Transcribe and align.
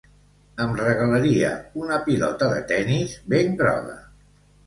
Em 0.63 0.71
regalaria 0.77 1.51
una 1.81 1.99
pilota 2.07 2.49
de 2.53 2.63
tennis 2.71 3.13
ben 3.35 3.55
groga. 3.61 3.97